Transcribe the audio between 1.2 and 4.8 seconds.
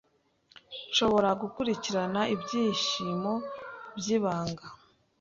gukurikirana Ibyishimo byibanga